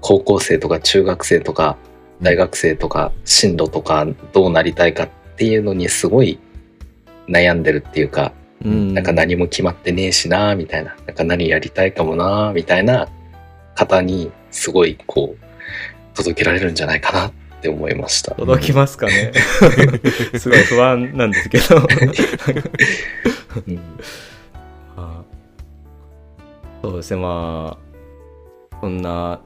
[0.00, 1.76] 高校生とか中学生とか
[2.20, 6.38] 大学生とか進路とかどうなりたいかっていうのにすごい
[7.28, 8.32] 悩んでるっていうか、
[8.64, 8.94] いうん。
[8.94, 13.08] なんか何も決まってねえしなみたいな、なんか何やりたいかもなみたいな
[13.76, 15.46] 方にすごいこう
[16.16, 18.34] 届けられるんじゃないかなって思いました。
[18.34, 19.32] 届きますかね。
[20.38, 21.76] すごい不安なんですけど。
[23.66, 23.80] うん。
[24.96, 25.22] あ
[26.82, 27.20] そうですね。
[27.20, 27.78] ま
[28.72, 29.40] あそんな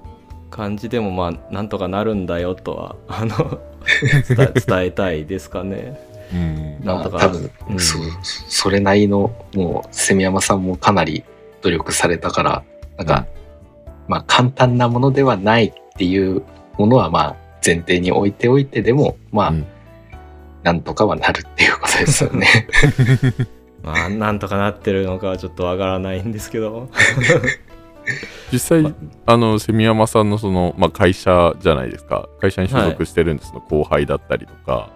[0.51, 3.61] 感じでもまあなんとかなるんだよとはあの
[4.29, 6.01] 伝え伝えたいですかね。
[6.33, 6.85] うん。
[6.85, 7.19] なんとか。
[7.19, 7.81] まあ多分、うん。
[7.81, 11.25] そうそれなりのもうセミヤマさんもかなり
[11.63, 12.63] 努力されたから
[12.97, 13.27] なんか、
[14.11, 16.43] まあ簡単なものではないっていう
[16.77, 19.67] ものはまあ前提に置いておいてでもまあ、うん。
[20.65, 22.47] なんとかはなるっていうことですよね。
[23.83, 26.91] まあなんとかなってるのかはちょっとわからないんですけど。
[28.53, 28.95] 実際
[29.27, 29.37] あ。
[29.37, 32.29] のセミヤマさんのその、まあ、会社じゃないですか。
[32.41, 33.55] 会社に所属してるんです。
[33.55, 34.91] の、後輩だったりとか、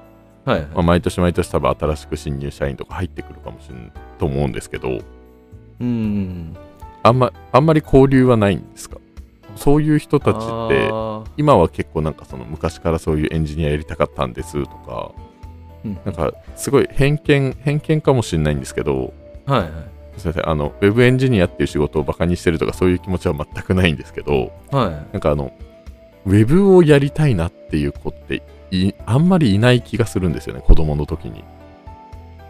[0.45, 0.61] はいはい。
[0.75, 4.99] まあ、毎年毎年多分新しく新入社員とか入ってくるかもしれないと思うんですけど。
[5.81, 6.57] うん。
[7.05, 8.97] あんまあんまり交流はないんですか？
[9.57, 15.99] そういう人たちってあ今は結構なんかその昔からそういうエンジニアやりたかったんですとかーうん。
[16.05, 19.13] なんかすごい偏見偏見かもしれないんですけど
[19.47, 19.71] はいはい。
[20.17, 25.13] すいませんあのウェブエンジニアっていう仕事をバカにしてるとかそういう気持ちは全くないんですけどはい。
[25.13, 25.53] なんかあの
[26.27, 31.45] ウェブをやりたいなっていう子っていあんまりいない気がするんですよね子供の時に。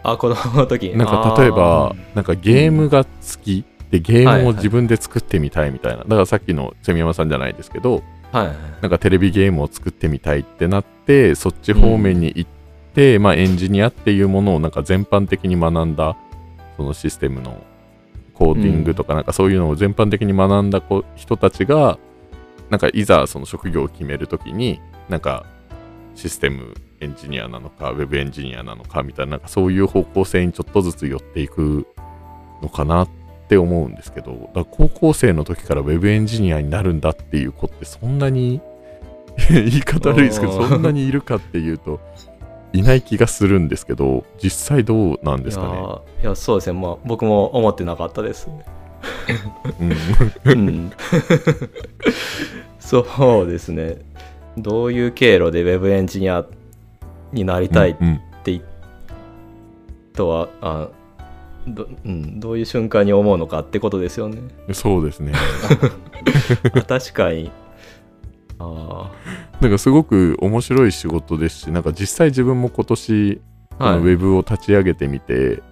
[0.02, 0.96] あ子供の時に。
[0.98, 3.10] なんか例えばなんかゲームが好
[3.42, 8.02] きでゲームを自分で作ってみたいみたいな、だからさっきのセミヤマさんじゃないですけど
[8.32, 8.56] はいはい。
[8.80, 12.50] なんかテレビゲームを作ってみたいってなってそっち方面に行っ
[12.92, 16.16] て、まあエンジニアっていうものをなんか全般的に学んだ
[16.76, 17.62] そのシステムの
[18.34, 22.00] コーディングとかなんかそういうのを全般的に学んだ子人たちが
[22.70, 25.46] なんかいざその職業を決めるときになんか
[26.16, 31.86] システムエンジニアなのかウェブエンジニアなのかみたいななんかそういう方向性にちょっとずつ寄っていく
[32.62, 33.08] のかなっ
[33.54, 38.60] て思うんですけどだ高校生の時からウェブエンジニアになるんだっていう子ってそんなに
[39.48, 42.00] 言い方悪いですけどそんなにいるかっていうと
[42.72, 46.22] いない気がするんですけど実際どうなんですかね？
[46.24, 46.80] いやそうですね。
[46.80, 48.48] まあ僕も思ってなかったです。
[49.80, 49.92] うん。
[50.44, 50.92] うん。
[52.80, 53.98] そうですね。
[54.58, 56.44] どういう経路でウェブエンジニア
[57.32, 58.60] になりたいっうんて
[60.14, 60.88] とは、あ
[61.66, 64.42] どうん、どういう瞬間に思うのかってことですよね。
[64.72, 65.32] そうですね。
[66.74, 67.50] あ確かに。
[68.58, 69.10] あ
[69.60, 73.40] なんかすごく面白い仕事ですしなんか実際自分も今年
[73.78, 75.62] あはのウェブを立ち上げてみて、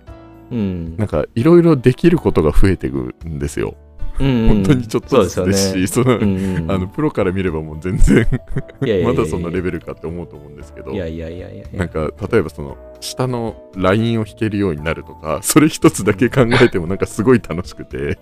[0.51, 0.97] うん。
[0.97, 3.75] なんかいろいろできることが増えていくんですよ、
[4.19, 8.27] うん本当にちょっとずつですしその、うんうんあのプロから見ればもう全然
[9.05, 10.93] まだそんなレベルかって思うと思うんですけど。
[10.93, 11.79] いやいやいやいやいや。
[11.79, 18.19] なんか例えばその下のラインを弾けるようになるとかそれ一つだけ考えてもなんかすごい楽しくて。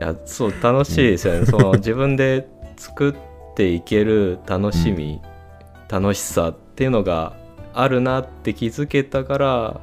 [0.00, 5.20] いやそう楽しいですよね、その自分で作っていける楽しみ、
[5.88, 7.34] 楽しさっていうのが
[7.72, 9.80] あるなって気づけたから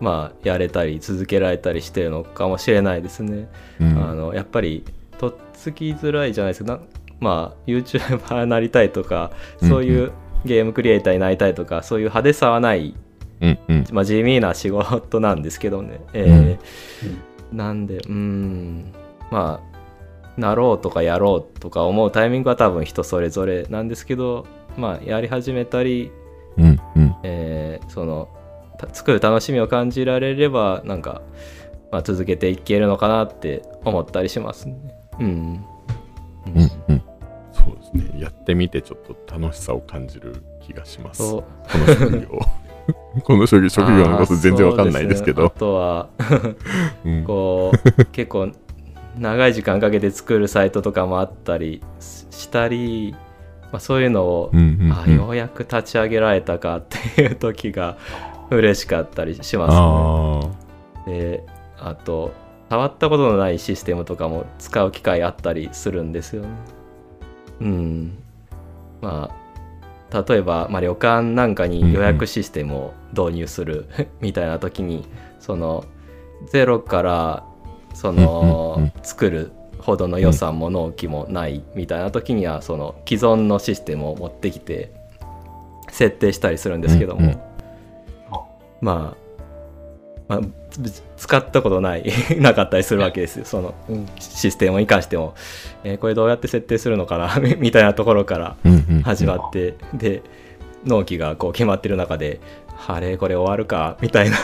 [0.00, 3.48] まあやれたり続けられたりしてるのかもしれないですね、
[3.80, 4.04] うん。
[4.04, 4.84] あのやっぱり
[5.18, 6.80] とっつきづらいじゃないですかな
[7.20, 10.12] まあ YouTuber になりたいとかそういう
[10.44, 12.94] ゲームクリエイターになりたいとかそういう派手さはない
[13.40, 13.84] うんうん。
[13.92, 18.92] まあ、地味な仕事なんですけどね、えーなんでうん。
[19.30, 24.46] まあなろうとかやろうとか思うタイミングは多分人それぞれなんですけど
[24.76, 26.12] まあやり始めたり、
[26.56, 27.14] うんうん。
[27.22, 28.28] えーその
[28.78, 31.22] た作る楽しみを感じられればなんか、
[31.90, 34.76] まあ、続けていけるのかなって思ったりしますね。
[35.18, 36.70] うん、うん。
[36.88, 37.02] うん
[37.52, 38.20] そうですね。
[38.20, 41.28] やってみてちょっと楽しさを感じる気がします。
[41.28, 41.42] そう。
[41.42, 42.38] この職業
[43.24, 46.08] この職業職業のこと全然わかんないですけどあとは
[47.04, 48.50] うんこう 結構
[49.18, 53.16] 長い時間かけて作るサイトとかもあったりししたり、
[53.72, 57.96] まあ、そういうのを、あようやく立ち上げられたかっていう時が
[58.50, 61.18] 嬉しかったりしますあね。
[61.18, 61.44] で
[61.80, 62.32] あと
[62.70, 66.48] 触ったことのないシステムとかも使う機会あったりするんですよね。
[67.60, 68.18] うん。
[69.00, 69.47] まあ
[70.12, 73.86] 例えば、まあ、旅館なんかに予約システムを導入する
[74.20, 75.06] みたいな時に
[75.38, 75.84] その
[76.50, 77.44] ゼロから
[77.94, 84.92] その、作るほどの予算も納期もないみたいな時にはその既存のシステムを持ってきて
[85.90, 87.52] 設定したりするんですけども、
[88.80, 89.16] ま
[90.28, 90.46] あ、まあ、つ
[91.16, 92.04] 使ったことない
[92.38, 93.44] なかったりするわけですよ。
[93.44, 93.74] その
[94.18, 95.34] システムに関しても、
[95.84, 97.36] えーこれどうやって設定するのかな？
[97.40, 99.02] みみたいなところからーうんうん。
[99.02, 100.22] 始まって、で
[100.84, 102.40] 納期がこう決まってる中で
[102.86, 104.36] 「あれこれ終わるか」みたいな。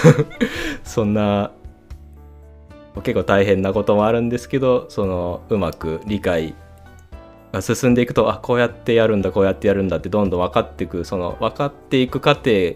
[0.84, 1.50] そんな
[3.02, 6.54] 結構大変なこともあるんですけどそのうまく理解
[7.60, 12.74] 進んでいくとあこうやってやるんだこうやってやるんだってどんどん分かっていくその分かっていく過程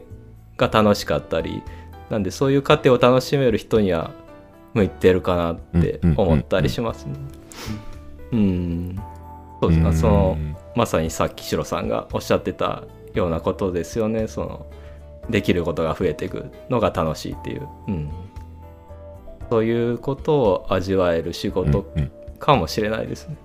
[0.56, 1.62] が楽しかったり
[2.10, 4.10] なんでそういう過程を楽しめる人には
[4.74, 7.14] 向いてるかなって思ったりしますね。
[8.32, 9.00] うん。
[9.60, 9.92] そうですね。
[9.92, 10.38] その
[10.76, 14.26] まさにさっきシロさんがおっしゃってたようなことですよね。
[14.26, 14.66] その
[15.28, 18.10] できることが増えていくのが楽しいっていう、うん、
[19.48, 21.86] そういうことを味わえる仕事
[22.38, 23.36] かもしれないですね。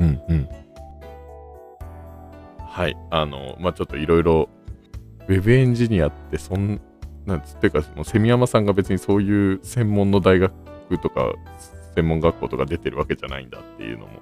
[0.00, 0.48] うんうん。
[2.58, 2.96] はい。
[3.10, 4.48] あのまあちょっといろいろ
[5.28, 6.80] ウェブエンジニアってそん
[7.26, 10.52] なんつっていうかもうセミヤマさんが別にそういう専門の大学
[11.02, 11.32] とか
[11.94, 14.20] 専門学校とか出てるわけじゃないんだっていうのも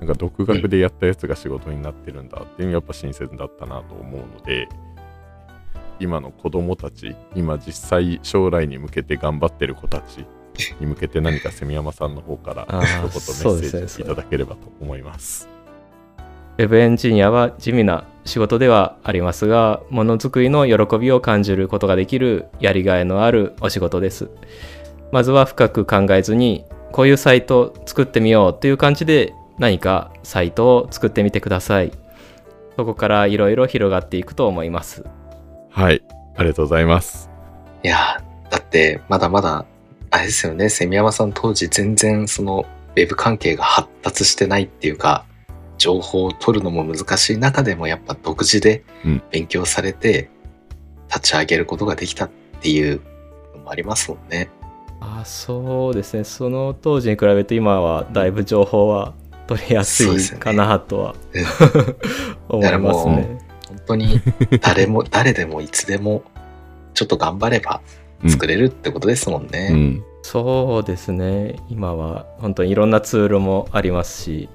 [0.00, 4.68] なんか独学でやったやつが仕事になってるんだっていうのがやっぱ新鮮だったなと思うので
[5.98, 10.24] 今の子供たち今実際将来に向けて頑張ってる子たち
[10.80, 13.10] に向けて何かセミヤマさんの方から一言メッ
[13.68, 15.48] セージいただければと思います。
[16.60, 24.28] ウェブエンジニアは地味な仕事ではありますが、ものづくりの喜びを感じることができるやりがいのあるお仕事です。
[25.10, 31.92] まずは深く考えずに、こういうサイトを作ってみようという感じで何かサイトを作ってみてください。
[32.76, 35.02] そこからいろいろ広がっていくと思います。
[35.70, 36.02] はい、
[36.36, 37.30] ありがとうございます。
[37.82, 39.64] いやーだってまだまだ
[40.10, 45.24] あれですよねセミヤマさん当時全然そのウェブ関係が発達してないっていうか
[45.80, 50.30] 情報を取るのも難しい中でもやっぱ独自でうん勉強されて
[51.08, 53.00] 立ち上げることができたっていう
[53.56, 54.50] のもありますもんね。
[55.00, 56.24] あそうですね。
[56.24, 59.14] その当時に比べて今はだいぶ情報は
[59.46, 61.14] 取りやすいかなとは
[62.50, 63.38] うん 思いますね。
[63.66, 64.20] 本当に
[64.60, 66.22] 誰も 誰でもいつでも
[66.92, 67.80] ちょっと頑張れば
[68.28, 69.70] 作れるってことですもんね。
[69.72, 74.50] うん、そうですね今は本当にいろんなツールもありますし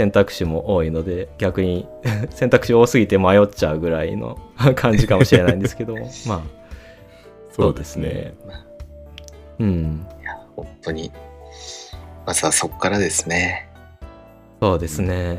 [0.00, 1.86] 選択肢も多いので逆に
[2.30, 4.38] 選択肢多すぎて迷っちゃうぐらいの
[4.74, 6.10] 感じかもしれないんですけども。
[6.26, 6.40] まあ
[7.50, 8.32] そうですね。
[9.58, 10.06] うん。
[10.22, 11.12] いや本当に。
[12.26, 13.68] まずはそこからですね。
[14.62, 15.38] そうですね、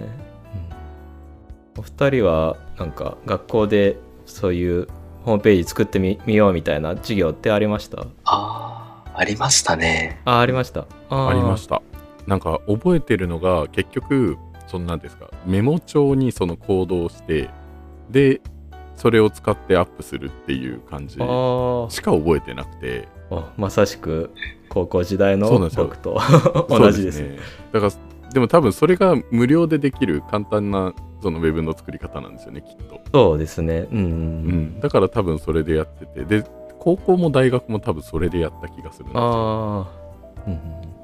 [1.76, 1.80] うん。
[1.80, 3.98] お二人はなんか学校で
[4.28, 4.88] そういう
[5.26, 8.02] ホームページ作ってみみようみたいな授業ってありました？
[8.26, 10.22] ああありましたね。
[10.26, 10.86] あありました。
[11.10, 11.82] あありましした。
[12.28, 14.38] なんか覚えてるのが結局
[14.72, 15.30] そんなんですか？
[15.46, 17.50] メモ帳にその行動をして
[18.10, 18.42] で
[18.96, 23.08] それを使ってアップするっていう感じしか覚えてなくて。
[23.34, 24.30] あまさしく
[24.68, 26.20] 高校時代の僕と
[26.68, 27.40] 同じですね。
[27.72, 27.94] だから
[28.34, 33.88] でも多分それが無料でできる簡単なそのウェブの作り方なんですよねきっと、そうですね。
[33.90, 36.44] うん、うん、だから多分それでやっててで
[36.78, 39.88] 高校も大学も多分それでやった気がするんですよ。
[40.48, 40.50] う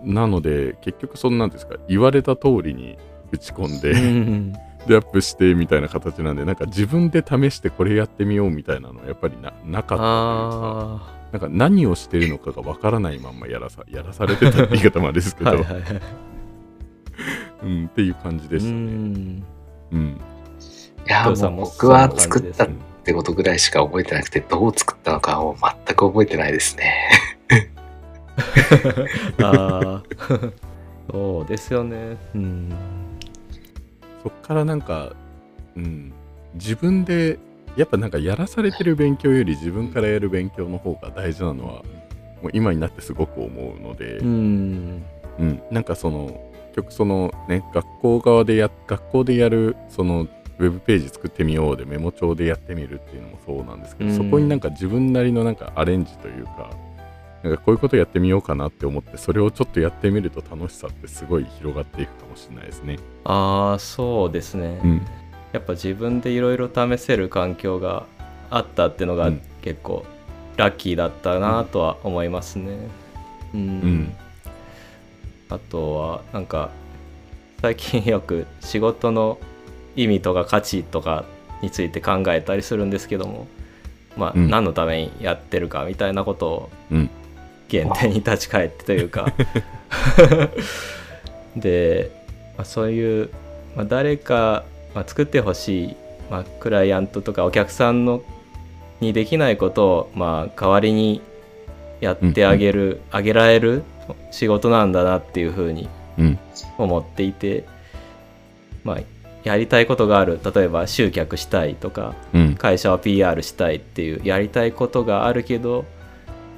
[0.10, 0.14] ん。
[0.14, 1.76] なので結局そんなんですか？
[1.88, 2.98] 言われた通りに
[3.32, 4.54] 打ち込んで、うん、
[4.88, 10.58] でアップしてみたいな形なんでなんか自分で試してこれやってみようみたいなのはやっぱりななかったと
[10.98, 16.02] いうかあなんか何をしてるのかがわからないまんまやらさやらされてたって言い方もあれですけあど、はいはいはい。
[17.64, 18.80] うん、っていう感じでしたうね。
[18.80, 19.44] ん。
[19.92, 20.22] うん。
[21.08, 22.70] いやももう僕は作ったっ
[23.04, 27.10] てことぐらいしか覚えてなくてどう作ったのかを全く覚えてないですね。
[29.42, 30.04] ああ
[31.12, 32.18] そうですよね。
[32.36, 32.74] うん
[34.24, 35.14] そっからなんか、
[35.76, 36.14] うん、
[36.56, 37.40] 自分で
[37.76, 41.84] やっぱなんかやらされてる勉強より自分からやる勉強の方が大事なのは
[42.42, 45.04] もう今になってすごく思うので、うん。
[45.40, 46.42] うん、なんかその
[46.74, 50.28] 結局そのね学校側でや学校でやるその
[50.60, 54.18] ウェブページ作ってみようでメモ帳でやってみるっていうのもそうなんですけど、うん。
[54.18, 56.72] そこになんか自分なりのなんかアレンジというか
[57.44, 62.98] なんかこういうことやってみようかなって思ってそれをちょっとやってみると楽しさってすごい広がっていくかもしれないですね。
[63.26, 65.02] ああそうですね、うん、
[65.52, 68.06] やっぱ自分でいろいろ試せる環境が
[68.50, 70.06] あったっていうのがうん結構
[70.56, 72.78] ラッキーだったなとは思いますね。
[73.54, 74.16] うん、うん。
[75.50, 76.70] あとはなんか
[77.62, 79.40] 最近よく仕事の
[79.96, 81.26] 意味とか価値とか
[81.62, 83.48] について考えたりするんですけども
[84.16, 84.50] まあ、うん。
[84.50, 87.10] 何のためにやってるかみたいなことをうん
[87.70, 89.34] 原点に立ち返ってというか。
[91.56, 92.12] で、
[92.58, 93.30] まあ、そういう、
[93.76, 94.64] まあ、誰か、
[94.94, 95.96] まあ、作ってほしい、
[96.30, 98.22] まあ、クライアントとかお客さんの
[99.00, 101.22] にできないことを、まあ、代わりに
[102.02, 103.84] やってあげる、あげられる
[104.32, 106.40] 仕事なんだなっていうふうにうん。
[106.78, 107.66] 思っていて、
[108.84, 108.98] まあ、
[109.44, 110.40] やりたいことがある。
[110.56, 112.56] 例えば集客したいとかうん。
[112.56, 115.86] 会社を PR したいっていうやりたいことがあるけど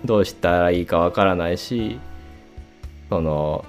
[0.06, 2.00] どうしたらいいかわからないし
[3.10, 3.66] その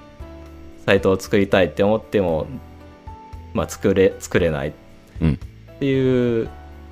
[0.85, 2.47] サイトを作りたいって思っても
[3.53, 4.73] まあ、作れ作れない
[5.21, 5.33] うん
[5.75, 6.49] っていう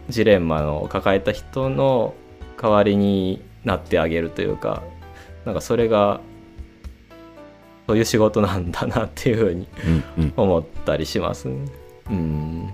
[0.10, 2.16] ジレンマを抱えた人の
[2.62, 4.82] 代わりになってあげるというか
[5.46, 6.20] なんかそれが
[7.88, 9.68] そういう仕事なんだなっていうふうに
[10.18, 11.66] うんうん思ったりしますね。
[12.10, 12.74] うん。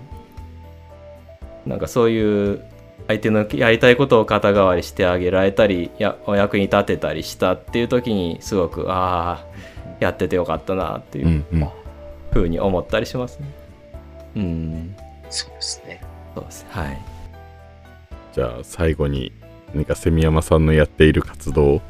[1.66, 2.62] なんかそういう
[3.08, 9.44] 相手のやりたいことを肩代わりしてあげられたりやお役に立てたりしたっていう時にすごくああ
[10.00, 11.44] やっててよかったなっていう
[12.32, 13.46] ふうに思ったりしますね。
[14.36, 14.96] うん。
[15.30, 16.02] そうですね。
[16.34, 16.68] そうですね。
[16.70, 17.02] はい。
[18.34, 19.32] じゃあ最後に
[19.72, 21.80] 何かセミヤマさんのやっている活動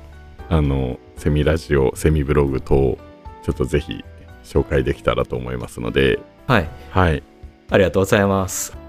[0.48, 2.98] あのセミラジオセミブログ等
[3.42, 4.04] ちょっとぜひ
[4.44, 6.68] 紹介できたらと思いますのではい。
[6.90, 7.22] はい
[7.68, 8.85] ありがとうございます。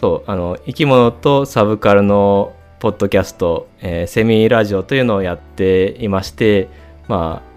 [0.00, 6.68] そう、あの、生き物とサブカルのポッドキャスト、えーセミラジオというのをやっていまして、
[7.08, 7.48] まあ、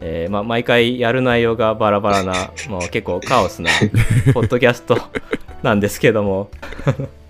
[0.00, 3.70] えーまあ、毎回やる内容がバラバラな、 もう結構カオスな
[4.32, 4.96] ポッドキャスト
[5.62, 6.50] なんですけども、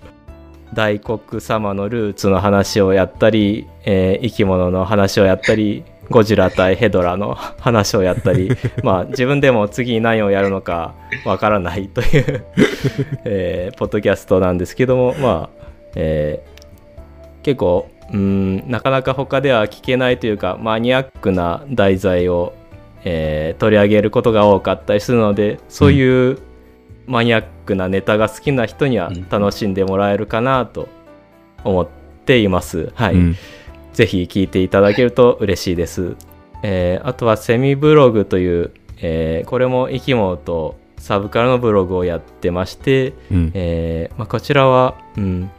[0.73, 8.51] 大黒様のルーツの話をやったり、えー生き物の話をやったり、ゴジラ対ヘドラの話をやったり、
[8.83, 10.93] まあ自分でも次に何をやるのか
[11.25, 12.45] わからないという、
[13.25, 22.53] えーポッドキャストなんですけども、まあ、えー結構うんなかなか他では聞けないというかマニアックな題材を、
[23.03, 26.37] えー取り上げることが多かったりするのでそういう
[27.07, 29.27] マニアックなネタが好きな人にはうん。
[29.29, 30.87] 楽しんでもらえるかなと
[31.63, 31.87] 思っ
[32.25, 32.91] ています。
[32.95, 33.35] はい、うん
[33.93, 36.15] ぜひ聞いていただけると嬉しいです。
[36.63, 38.71] えーあとはセミブログという、
[39.01, 43.51] えーこれも生き物とサブカルのブログをやってまして、うん。
[43.53, 45.49] えーまあ、こちらは、うん、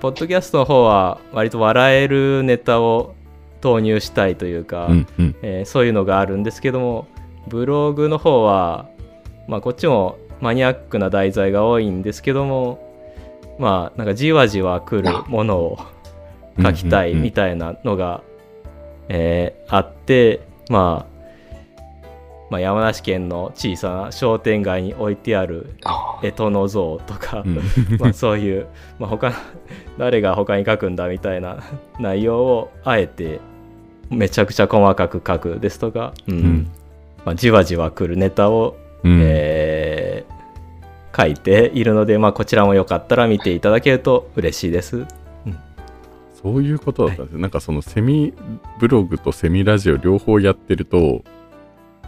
[0.00, 3.14] ポッドキャストの方は割と笑えるネタを
[3.60, 5.36] 投入したいというか、うんうん。
[5.42, 7.06] えーそういうのがあるんですけども
[7.48, 8.88] ブログの方は、
[9.46, 12.86] まあ、こっちもマニアックな題材が多いんですけども
[13.58, 15.78] まあなんかじわじわ来るものを
[16.62, 18.22] 書きたいみたいなのが、
[19.08, 21.18] えーあって、まあ、
[22.50, 27.60] まあ山梨県の小さな商店街に置いてあるあ干支の像とか、うん。
[28.00, 28.66] まあそういう、
[28.98, 29.32] まあ、他
[29.98, 31.58] 誰が他に書くんだみたいな
[32.00, 33.40] 内容をあえて
[34.10, 36.34] めちゃくちゃ細かく書くですとか、うん。
[36.34, 36.70] うん。
[37.24, 39.20] まあ、じわじわ来るネタを、うん。
[39.22, 40.38] えー
[41.16, 45.04] 書いているので、まあ、こちらもよかったら見ていただけると嬉しいです。
[46.42, 48.32] そういうことだったんですよ、なんかそのセミ
[48.78, 51.22] ブログとセミラジオ両方やってると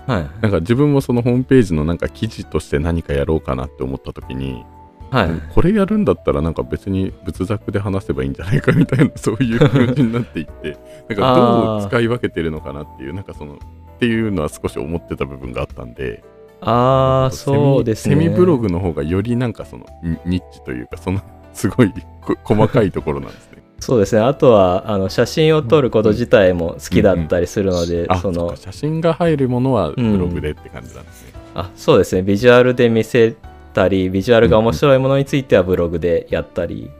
[0.07, 0.31] はい。
[0.43, 4.65] なんか自分もそのホームページのなんか記事として何かやろうかなって思った時に、
[5.11, 5.29] はい。
[5.53, 10.77] これやるんだったらなんか別に仏作で話せばいいんじゃないかみたいな そういう気持ちになっていって
[11.09, 13.59] なんかどう使い分けてるのかなっていうなんかそのっ
[13.99, 16.23] ていうのは少し思ってた部分があったんで
[16.61, 18.15] ああ、そうですね。
[18.15, 21.21] セミブログの方がよりなんかそのニニッチというかその
[21.53, 23.50] すごいこ細かいところなんですね。
[23.81, 24.21] そうですね。
[24.21, 31.33] あとは、あの、写真を撮ること自体も好きだったりするので、あその写真が入るものはブログでって感じなんですね。
[31.55, 32.23] あそうですね。
[32.23, 33.35] ビジュアルで見せ
[33.73, 36.91] たりビジュアルが面白いものについてはブログでやったり。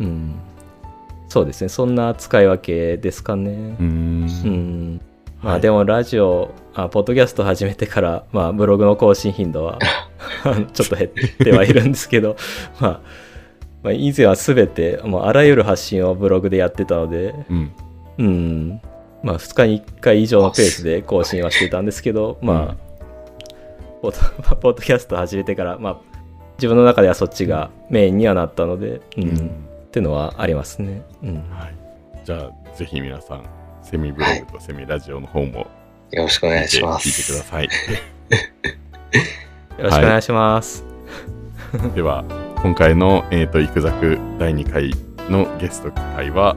[0.00, 0.34] うん。
[1.28, 1.68] そうですね。
[1.68, 3.76] そんな使い分けですかね。
[3.78, 4.26] うーん。
[4.44, 5.00] うん。
[5.42, 5.58] まはい。
[5.58, 9.78] あでもラジオあポッドキャスト始めてから、まあ、ブログの更新頻度は
[10.72, 12.36] ちょっと減ってはいるんですけど、
[12.80, 13.00] まあ、
[13.84, 17.72] まあ以前は全てもうあらゆる発信をブログでやってたのでうん
[18.18, 18.80] うん
[19.22, 22.76] まあ2日に1回以上のペースで更新はしてたんですけど、まあ、
[24.02, 25.98] ポッド ポッドキャスト始めてから、まあ、
[26.56, 29.50] 自分の中ではそっちがメインにはなったので、うんうん
[29.94, 31.02] っていうのはありますね。
[31.22, 31.74] うん、はい、
[32.24, 33.44] じゃあぜひ皆さん
[33.80, 35.68] セミブログとセミラジオの方も
[36.10, 37.48] よろしくお願いしま聞いてくだす。
[37.48, 37.64] さい。
[37.66, 37.70] よ
[39.84, 40.84] ろしくお願いします。
[41.94, 42.24] では
[42.64, 44.90] 今回の、えー、とイクザク第2回
[45.30, 46.56] のゲスト会は、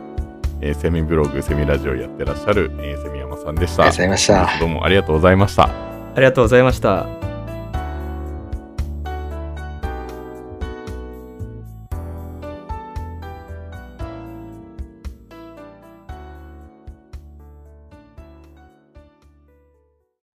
[0.62, 3.84] えーセミブログセミラジオやってらっしゃる、えーセミヤマさんでした。
[3.84, 5.64] ありがとうございましたどうもありがとうございました。
[5.64, 5.70] あ
[6.16, 7.27] りがとうございました。